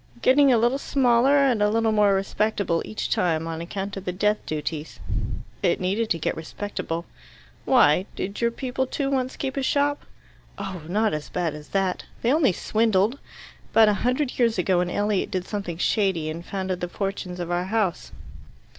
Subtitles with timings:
[0.23, 4.11] "Getting a little smaller and a little more respectable each time, on account of the
[4.11, 4.99] death duties."
[5.61, 7.05] "It needed to get respectable."
[7.65, 8.07] "Why?
[8.15, 10.03] Did your people, too, once keep a shop?"
[10.57, 12.05] "Oh, not as bad as that!
[12.23, 13.19] They only swindled.
[13.73, 17.51] About a hundred years ago an Elliot did something shady and founded the fortunes of
[17.51, 18.11] our house."